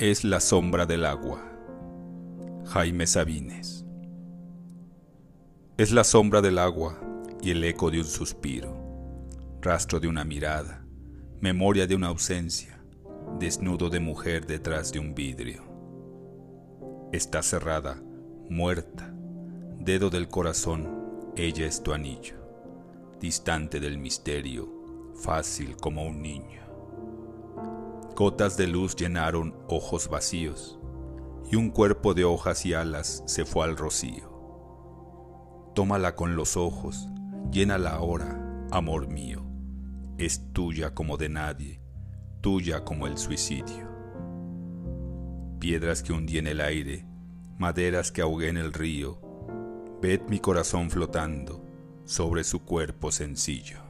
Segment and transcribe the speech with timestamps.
[0.00, 1.42] Es la sombra del agua.
[2.68, 3.84] Jaime Sabines.
[5.76, 6.98] Es la sombra del agua
[7.42, 8.74] y el eco de un suspiro,
[9.60, 10.86] rastro de una mirada,
[11.42, 12.82] memoria de una ausencia,
[13.38, 15.64] desnudo de mujer detrás de un vidrio.
[17.12, 18.02] Está cerrada,
[18.48, 19.14] muerta,
[19.80, 20.88] dedo del corazón,
[21.36, 22.36] ella es tu anillo,
[23.20, 26.69] distante del misterio, fácil como un niño.
[28.20, 30.78] Gotas de luz llenaron ojos vacíos,
[31.50, 34.28] y un cuerpo de hojas y alas se fue al rocío.
[35.74, 37.08] Tómala con los ojos,
[37.50, 39.46] llénala ahora, amor mío.
[40.18, 41.80] Es tuya como de nadie,
[42.42, 43.88] tuya como el suicidio.
[45.58, 47.06] Piedras que hundí en el aire,
[47.56, 49.18] maderas que ahogué en el río,
[50.02, 51.64] ved mi corazón flotando
[52.04, 53.89] sobre su cuerpo sencillo.